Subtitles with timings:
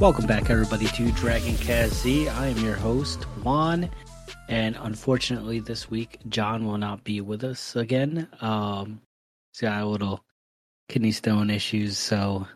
[0.00, 2.26] Welcome back, everybody, to Dragon Cast Z.
[2.26, 3.90] I am your host, Juan,
[4.48, 8.26] and unfortunately, this week John will not be with us again.
[8.40, 9.02] Um,
[9.52, 10.24] he's got a little
[10.88, 12.48] kidney stone issues, so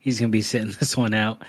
[0.00, 1.42] he's gonna be sitting this one out.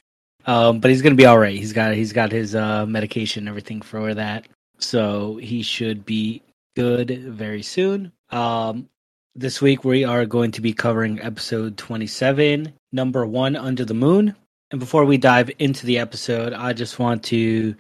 [0.46, 1.58] Um, but he's gonna be all right.
[1.58, 6.42] He's got he's got his uh, medication and everything for that, so he should be
[6.76, 8.12] good very soon.
[8.32, 8.90] Um,
[9.34, 14.36] this week we are going to be covering episode 27, number one, Under the Moon.
[14.72, 17.76] And before we dive into the episode, I just want to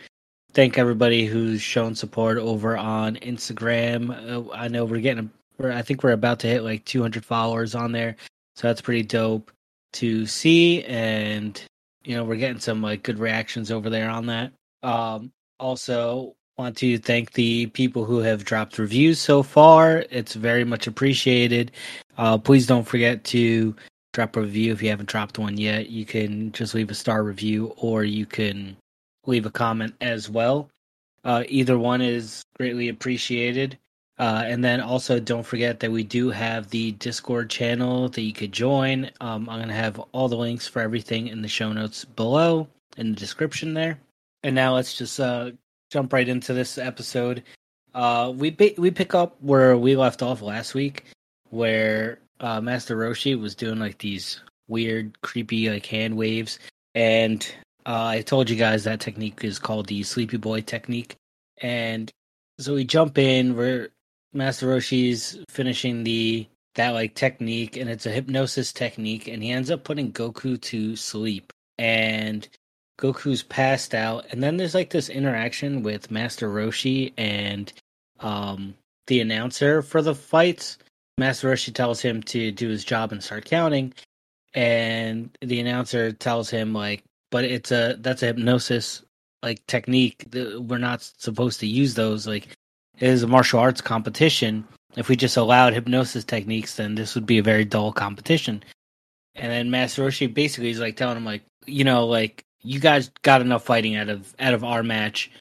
[0.53, 4.09] thank everybody who's shown support over on Instagram.
[4.09, 7.75] Uh, I know we're getting, we're, I think we're about to hit like 200 followers
[7.75, 8.15] on there,
[8.55, 9.51] so that's pretty dope
[9.93, 10.83] to see.
[10.85, 11.61] And
[12.03, 14.53] you know, we're getting some like good reactions over there on that.
[14.81, 20.05] Um, also, want to thank the people who have dropped reviews so far.
[20.09, 21.71] It's very much appreciated.
[22.17, 23.75] Uh, please don't forget to
[24.17, 25.91] drop a review if you haven't dropped one yet.
[25.91, 28.75] You can just leave a star review or you can
[29.27, 30.71] leave a comment as well.
[31.23, 33.77] Uh, either one is greatly appreciated.
[34.17, 38.33] Uh, and then also don't forget that we do have the Discord channel that you
[38.33, 39.11] could join.
[39.21, 42.67] Um, I'm going to have all the links for everything in the show notes below
[42.97, 43.99] in the description there.
[44.41, 45.51] And now let's just uh,
[45.91, 47.43] jump right into this episode.
[47.93, 51.03] Uh, we we pick up where we left off last week,
[51.51, 56.59] where uh, Master Roshi was doing like these weird, creepy like hand waves,
[56.95, 57.45] and
[57.85, 61.15] uh, I told you guys that technique is called the Sleepy Boy technique.
[61.61, 62.11] And
[62.59, 63.55] so we jump in.
[63.55, 63.89] We're
[64.33, 69.71] Master Roshi's finishing the that like technique, and it's a hypnosis technique, and he ends
[69.71, 71.53] up putting Goku to sleep.
[71.79, 72.47] And
[72.99, 77.71] Goku's passed out, and then there's like this interaction with Master Roshi and
[78.19, 78.75] um,
[79.07, 80.77] the announcer for the fights.
[81.17, 83.93] Master Roshi tells him to do his job and start counting,
[84.53, 89.03] and the announcer tells him like, "But it's a that's a hypnosis
[89.43, 90.25] like technique.
[90.33, 92.27] We're not supposed to use those.
[92.27, 92.49] Like,
[92.99, 94.67] it is a martial arts competition.
[94.95, 98.63] If we just allowed hypnosis techniques, then this would be a very dull competition."
[99.35, 103.11] And then Master Roshi basically is like telling him like, you know, like you guys
[103.21, 105.31] got enough fighting out of out of our match.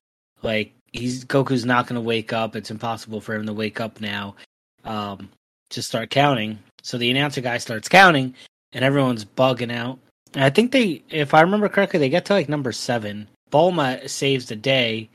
[0.43, 2.57] Like he's Goku's not going to wake up.
[2.57, 4.37] It's impossible for him to wake up now.
[4.85, 5.31] Um,
[5.71, 6.59] to start counting.
[6.83, 8.35] So the announcer guy starts counting,
[8.73, 9.99] and everyone's bugging out.
[10.35, 13.29] And I think they, if I remember correctly, they get to like number seven.
[13.51, 15.09] Bulma saves the day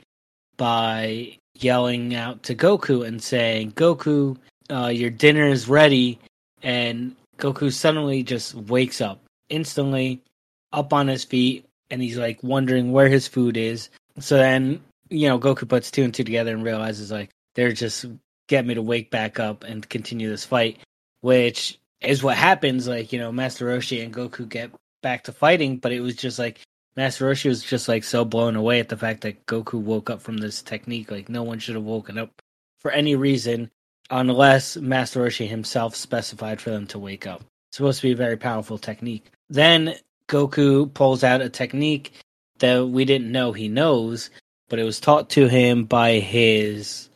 [0.57, 4.37] by yelling out to Goku and saying, "Goku,
[4.69, 6.19] uh, your dinner is ready."
[6.63, 9.19] And Goku suddenly just wakes up
[9.49, 10.21] instantly,
[10.71, 13.89] up on his feet, and he's like wondering where his food is.
[14.19, 18.05] So then, you know, Goku puts two and two together and realizes like they're just
[18.51, 20.77] get me to wake back up and continue this fight,
[21.21, 22.85] which is what happens.
[22.85, 26.37] Like, you know, Master Roshi and Goku get back to fighting, but it was just
[26.37, 26.59] like
[26.97, 30.21] Master Roshi was just like so blown away at the fact that Goku woke up
[30.21, 31.09] from this technique.
[31.09, 32.29] Like, no one should have woken up
[32.81, 33.71] for any reason
[34.09, 37.45] unless Master Roshi himself specified for them to wake up.
[37.69, 39.31] It's supposed to be a very powerful technique.
[39.49, 39.95] Then
[40.27, 42.11] Goku pulls out a technique
[42.59, 44.29] that we didn't know he knows,
[44.67, 47.07] but it was taught to him by his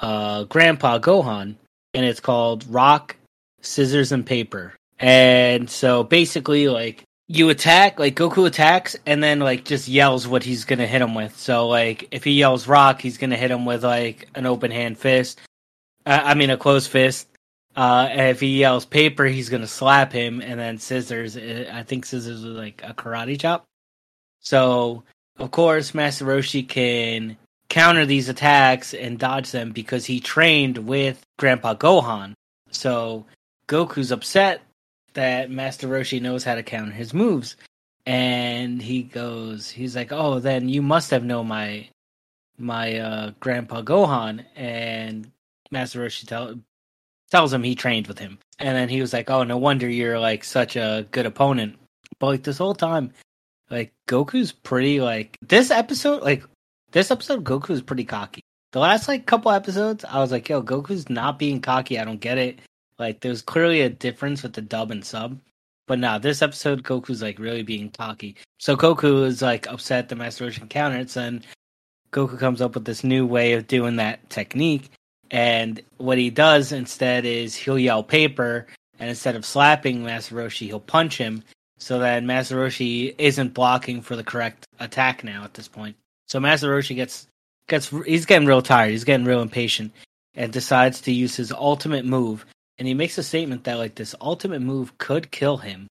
[0.00, 1.56] uh, grandpa Gohan,
[1.94, 3.16] and it's called Rock,
[3.60, 4.74] Scissors, and Paper.
[4.98, 10.42] And so basically, like you attack, like Goku attacks, and then like just yells what
[10.42, 11.36] he's gonna hit him with.
[11.36, 14.98] So like if he yells Rock, he's gonna hit him with like an open hand
[14.98, 15.40] fist.
[16.06, 17.28] I mean a closed fist.
[17.76, 21.36] Uh, if he yells paper, he's gonna slap him, and then scissors.
[21.36, 23.64] Uh, I think scissors is like a karate chop.
[24.40, 25.04] So
[25.38, 27.36] of course, Master Roshi can
[27.68, 32.32] counter these attacks and dodge them because he trained with Grandpa Gohan.
[32.70, 33.26] So
[33.66, 34.62] Goku's upset
[35.14, 37.56] that Master Roshi knows how to counter his moves,
[38.06, 41.88] and he goes, he's like, "Oh, then you must have known my
[42.56, 45.30] my uh, Grandpa Gohan." And
[45.70, 46.58] Master Roshi tell,
[47.30, 48.38] tells him he trained with him.
[48.58, 51.78] And then he was like, "Oh, no wonder you're like such a good opponent."
[52.18, 53.12] But like this whole time,
[53.70, 56.44] like Goku's pretty like this episode, like
[56.92, 58.42] this episode, Goku's pretty cocky.
[58.72, 61.98] The last like couple episodes, I was like, "Yo, Goku's not being cocky.
[61.98, 62.58] I don't get it."
[62.98, 65.38] Like, there's clearly a difference with the dub and sub.
[65.86, 68.36] But now nah, this episode, Goku's like really being cocky.
[68.58, 71.46] So Goku is like upset the Master Roshi counters, and
[72.12, 74.90] Goku comes up with this new way of doing that technique.
[75.30, 78.66] And what he does instead is he'll yell paper,
[78.98, 81.42] and instead of slapping Master Roshi, he'll punch him
[81.78, 85.96] so that Master Roshi isn't blocking for the correct attack now at this point.
[86.28, 87.26] So Master Roshi gets
[87.68, 89.92] gets he's getting real tired, he's getting real impatient,
[90.34, 92.46] and decides to use his ultimate move.
[92.78, 95.88] And he makes a statement that like this ultimate move could kill him,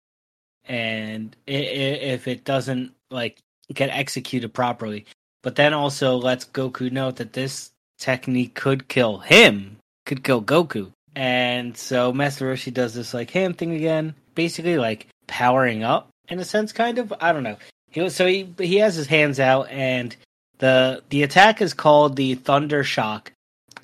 [0.65, 3.37] and if it doesn't like
[3.73, 5.05] get executed properly.
[5.41, 10.91] But then also lets Goku know that this technique could kill him, could kill Goku.
[11.15, 16.39] And so Master Roshi does this like hand thing again, basically like powering up in
[16.39, 17.13] a sense, kind of.
[17.21, 17.57] I don't know.
[17.95, 20.13] He so he he has his hands out, and
[20.57, 23.31] the the attack is called the Thunder Shock,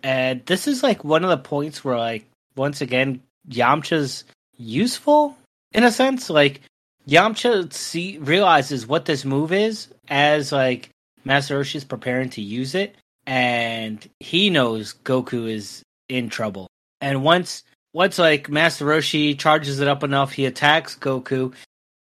[0.04, 2.26] and this is like one of the points where like
[2.58, 4.26] once again Yamcha's
[4.58, 5.38] useful
[5.72, 6.30] in a sense.
[6.30, 6.60] Like
[7.08, 10.90] Yamcha see realizes what this move is as like
[11.24, 16.68] Master Roshi is preparing to use it, and he knows Goku is in trouble.
[17.00, 21.54] And once once like Master Roshi charges it up enough, he attacks Goku,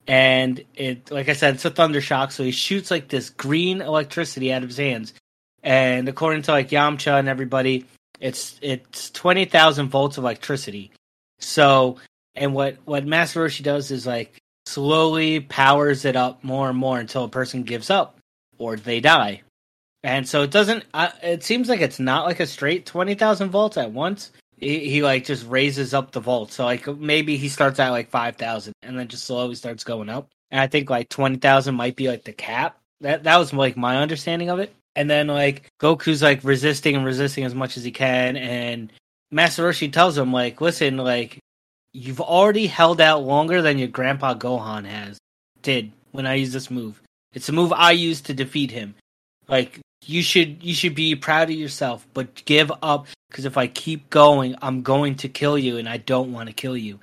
[0.07, 3.81] and it like I said, it's a thunder shock, so he shoots like this green
[3.81, 5.13] electricity out of his hands.
[5.63, 7.85] And according to like Yamcha and everybody,
[8.19, 10.91] it's it's twenty thousand volts of electricity.
[11.39, 11.97] So
[12.35, 16.99] and what what Master Roshi does is like slowly powers it up more and more
[16.99, 18.17] until a person gives up
[18.57, 19.41] or they die.
[20.03, 20.85] And so it doesn't.
[20.93, 24.31] Uh, it seems like it's not like a straight twenty thousand volts at once.
[24.57, 26.51] He, he, like just raises up the vault.
[26.51, 30.09] So like maybe he starts at like five thousand and then just slowly starts going
[30.09, 30.29] up.
[30.51, 32.77] And I think like twenty thousand might be like the cap.
[33.01, 34.73] That that was like my understanding of it.
[34.95, 38.91] And then like Goku's like resisting and resisting as much as he can, and
[39.31, 41.39] Master Roshi tells him like, listen, like
[41.93, 45.17] you've already held out longer than your grandpa Gohan has
[45.61, 47.01] did when I use this move.
[47.33, 48.95] It's a move I used to defeat him.
[49.47, 53.67] Like you should you should be proud of yourself, but give up because if I
[53.67, 56.99] keep going, I'm going to kill you, and I don't want to kill you.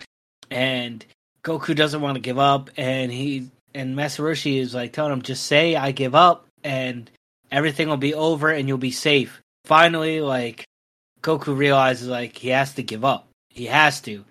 [0.51, 1.05] And
[1.43, 5.23] Goku doesn't want to give up, and he and Master Roshi is like telling him,
[5.23, 7.11] just say I give up, and
[7.51, 9.41] everything will be over, and you'll be safe.
[9.65, 10.65] Finally, like
[11.23, 13.29] Goku realizes like he has to give up.
[13.51, 14.25] He has to.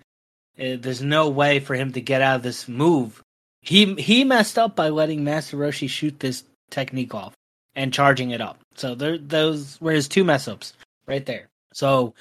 [0.58, 3.22] Uh, there's no way for him to get out of this move.
[3.60, 7.34] He he messed up by letting Master Roshi shoot this technique off
[7.76, 8.58] and charging it up.
[8.76, 10.74] So there those were his two mess ups
[11.06, 11.48] right there.
[11.72, 12.14] So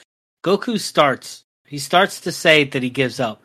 [0.44, 1.44] Goku starts.
[1.66, 3.44] He starts to say that he gives up,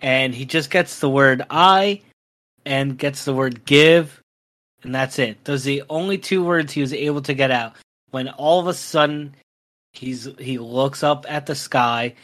[0.00, 2.02] and he just gets the word "I"
[2.64, 4.20] and gets the word "give,"
[4.82, 5.44] and that's it.
[5.44, 7.74] Those are the only two words he was able to get out.
[8.10, 9.34] When all of a sudden
[9.92, 12.14] he's he looks up at the sky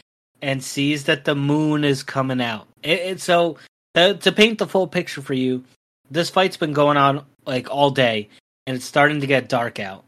[0.41, 2.67] and sees that the moon is coming out.
[2.83, 3.57] It so
[3.95, 5.63] uh, to paint the full picture for you,
[6.09, 8.29] this fight's been going on like all day,
[8.65, 10.05] and it's starting to get dark out,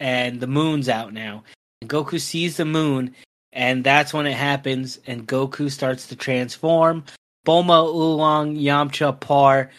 [0.00, 1.44] and the moon's out now.
[1.80, 3.14] And Goku sees the moon,
[3.52, 7.04] and that's when it happens, and Goku starts to transform.
[7.46, 9.70] Bulma, Oolong, Yamcha, Puar,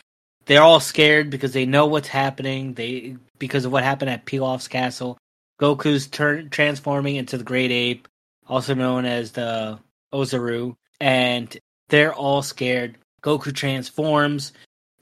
[0.46, 2.74] they're all scared because they know what's happening.
[2.74, 5.18] They because of what happened at Pilaf's castle.
[5.60, 8.08] Goku's turn transforming into the Great Ape
[8.48, 9.80] also known as the
[10.14, 11.58] Ozaru, and
[11.90, 12.98] they're all scared.
[13.22, 14.54] Goku transforms.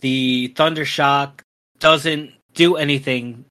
[0.01, 1.43] The Thunder Shock
[1.79, 3.45] doesn't do anything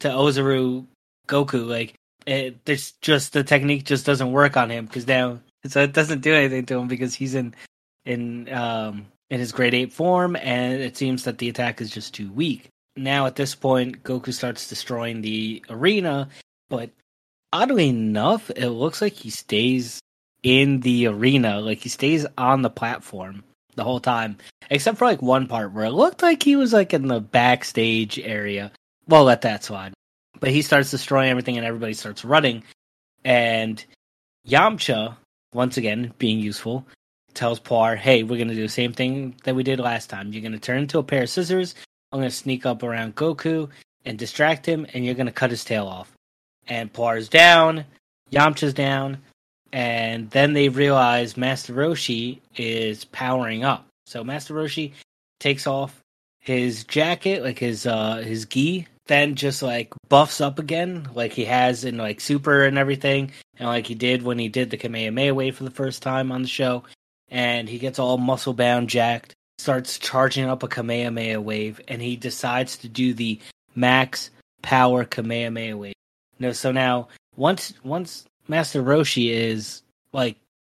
[0.00, 0.86] to Ozaru
[1.26, 1.66] Goku.
[1.66, 1.94] Like
[2.26, 6.20] it, there's just the technique just doesn't work on him because now so it doesn't
[6.20, 7.54] do anything to him because he's in
[8.04, 12.14] in um in his Great Ape form, and it seems that the attack is just
[12.14, 12.68] too weak.
[12.96, 16.28] Now at this point, Goku starts destroying the arena,
[16.68, 16.90] but
[17.52, 20.00] oddly enough, it looks like he stays
[20.42, 23.44] in the arena, like he stays on the platform
[23.78, 24.36] the whole time,
[24.68, 28.18] except for like one part where it looked like he was like in the backstage
[28.18, 28.70] area.
[29.06, 29.94] Well, let that slide.
[30.38, 32.62] But he starts destroying everything, and everybody starts running.
[33.24, 33.82] And
[34.46, 35.16] Yamcha,
[35.54, 36.86] once again being useful,
[37.32, 40.32] tells Puar, "Hey, we're gonna do the same thing that we did last time.
[40.32, 41.74] You're gonna turn into a pair of scissors.
[42.12, 43.70] I'm gonna sneak up around Goku
[44.04, 46.12] and distract him, and you're gonna cut his tail off."
[46.68, 47.84] and Puar's down,
[48.30, 49.18] Yamcha's down,
[49.72, 53.86] and then they realize Master Roshi is powering up.
[54.06, 54.92] So Master Roshi
[55.40, 56.00] takes off
[56.40, 61.44] his jacket, like his uh his gi, then just like buffs up again, like he
[61.44, 65.34] has in like Super and everything, and like he did when he did the Kamehameha
[65.34, 66.84] wave for the first time on the show,
[67.28, 72.16] and he gets all muscle bound, jacked, starts charging up a Kamehameha wave, and he
[72.16, 73.38] decides to do the
[73.74, 74.30] max
[74.62, 75.94] power Kamehameha wave.
[76.38, 80.36] No, so now once once Master Roshi is like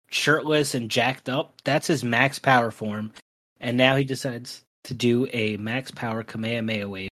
[0.09, 3.11] shirtless and jacked up, that's his max power form,
[3.61, 7.09] and now he decides to do a max power Kamehameha wave,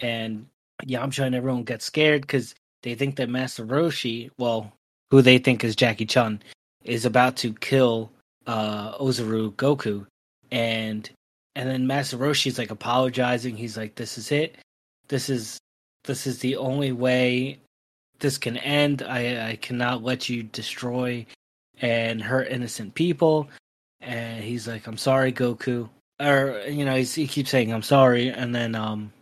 [0.00, 0.46] and
[0.84, 4.72] Yamcha and everyone gets scared because they think that Master Roshi, well,
[5.10, 6.42] who they think is Jackie Chun,
[6.84, 8.10] is about to kill
[8.46, 10.06] uh, Ozaru Goku,
[10.50, 11.08] and
[11.54, 13.56] and then Master Roshi's like apologizing.
[13.56, 14.56] He's like, "This is it.
[15.08, 15.58] This is
[16.04, 17.58] this is the only way
[18.20, 19.02] this can end.
[19.02, 21.26] I, I cannot let you destroy
[21.80, 23.48] and hurt innocent people.
[24.00, 25.88] And he's like, I'm sorry, Goku.
[26.20, 29.12] or you know, he keeps saying I'm sorry, and then um,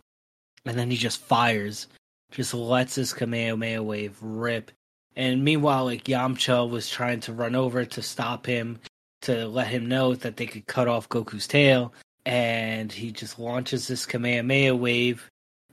[0.65, 1.87] and then he just fires,
[2.31, 4.71] just lets his Kamehameha wave rip.
[5.15, 8.79] And meanwhile, like Yamcha was trying to run over to stop him,
[9.21, 11.93] to let him know that they could cut off Goku's tail,
[12.25, 15.27] and he just launches this Kamehameha wave,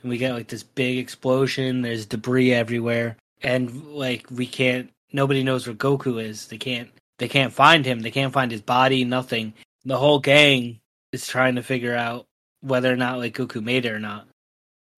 [0.05, 1.81] and we get like this big explosion.
[1.81, 4.91] There's debris everywhere, and like we can't.
[5.13, 6.47] Nobody knows where Goku is.
[6.47, 6.91] They can't.
[7.19, 8.01] They can't find him.
[8.01, 9.05] They can't find his body.
[9.05, 9.55] Nothing.
[9.87, 10.81] The whole gang
[11.13, 12.27] is trying to figure out
[12.61, 14.27] whether or not like Goku made it or not.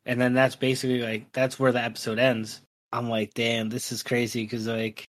[0.07, 2.61] And then that's basically like that's where the episode ends.
[2.93, 5.05] I'm like, damn, this is crazy because like,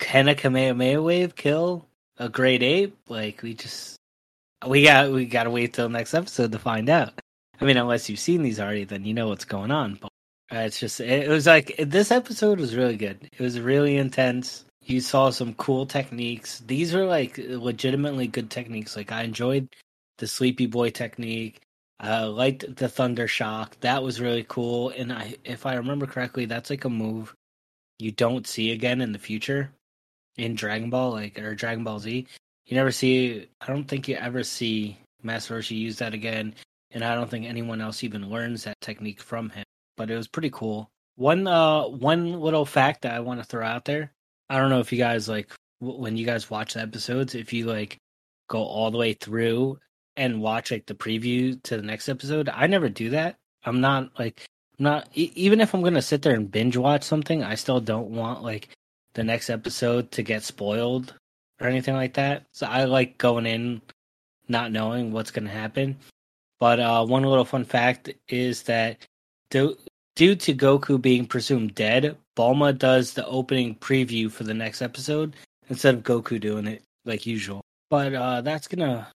[0.00, 1.86] can a Kamehameha wave kill
[2.18, 2.96] a great ape?
[3.08, 3.96] Like, we just
[4.66, 7.12] we got we got to wait till next episode to find out.
[7.60, 9.98] I mean, unless you've seen these already, then you know what's going on.
[10.00, 10.10] But
[10.52, 13.28] uh, it's just it was like this episode was really good.
[13.32, 14.64] It was really intense.
[14.82, 16.60] You saw some cool techniques.
[16.60, 18.96] These are like legitimately good techniques.
[18.96, 19.68] Like I enjoyed
[20.18, 21.60] the Sleepy Boy technique.
[21.98, 23.76] I liked the Thunder Shock.
[23.80, 24.90] That was really cool.
[24.90, 27.34] And I, if I remember correctly, that's like a move
[27.98, 29.70] you don't see again in the future
[30.36, 32.26] in Dragon Ball, like or Dragon Ball Z.
[32.66, 33.48] You never see.
[33.60, 36.54] I don't think you ever see Master Roshi use that again,
[36.96, 39.64] and I don't think anyone else even learns that technique from him.
[39.98, 40.88] But it was pretty cool.
[41.16, 44.12] One uh, one little fact that I want to throw out there.
[44.48, 47.66] I don't know if you guys like when you guys watch the episodes, if you
[47.66, 47.98] like
[48.48, 49.78] go all the way through
[50.16, 52.48] and watch like the preview to the next episode.
[52.48, 53.36] I never do that.
[53.62, 54.46] I'm not like
[54.78, 57.44] not even if I'm gonna sit there and binge watch something.
[57.44, 58.70] I still don't want like
[59.12, 61.12] the next episode to get spoiled
[61.60, 62.44] or anything like that.
[62.52, 63.82] So I like going in
[64.48, 65.98] not knowing what's gonna happen.
[66.58, 68.98] But uh, one little fun fact is that
[69.50, 69.76] due,
[70.14, 75.36] due to Goku being presumed dead, Bulma does the opening preview for the next episode
[75.68, 77.62] instead of Goku doing it like usual.
[77.90, 79.08] But uh, that's gonna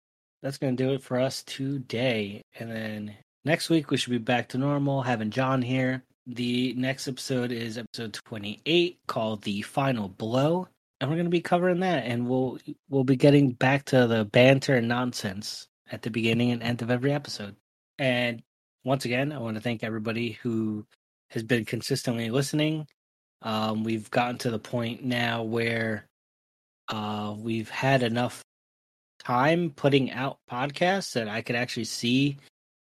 [0.42, 2.42] that's to do it for us today.
[2.58, 6.02] And then next week we should be back to normal, having John here.
[6.26, 10.68] The next episode is episode 28 called The Final Blow.
[11.00, 12.58] And we're to be covering that and we'll
[12.90, 16.90] we'll be getting back to the banter and nonsense at the beginning and end of
[16.90, 17.56] every episode.
[17.98, 18.42] And
[18.84, 20.86] once again, I want to thank everybody who
[21.30, 22.86] has been consistently listening.
[23.42, 26.06] Um, we've gotten to the point now where
[26.88, 28.42] uh, we've had enough
[29.20, 32.38] time putting out podcasts that I could actually see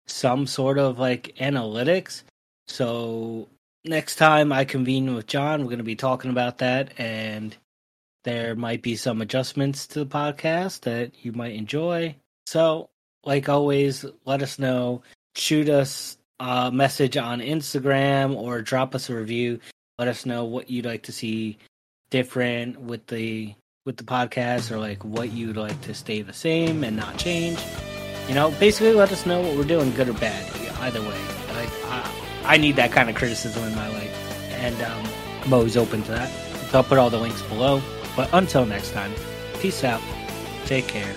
[0.08, 2.24] some sort of like analytics.
[2.68, 3.48] So
[3.86, 7.56] next time I convene with John, we're going to be talking about that and
[8.24, 12.16] there might be some adjustments to the podcast that you might enjoy.
[12.50, 12.90] So,
[13.24, 15.04] like always, let us know.
[15.36, 19.60] Shoot us a message on Instagram or drop us a review.
[20.00, 21.60] Let us know what you'd like to see
[22.10, 23.54] different with the
[23.86, 27.60] with the podcast or like what you'd like to stay the same and not change.
[28.28, 30.44] You know, basically let us know what we're doing, good or bad.
[30.80, 31.22] Either way,
[31.54, 32.12] like I,
[32.46, 35.06] I need that kind of criticism in my life, and um,
[35.44, 36.32] I'm always open to that.
[36.72, 37.80] So I'll put all the links below.
[38.16, 39.14] But until next time,
[39.60, 40.02] peace out.
[40.66, 41.14] Take care.